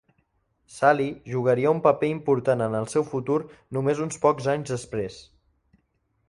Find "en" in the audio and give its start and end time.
2.69-2.79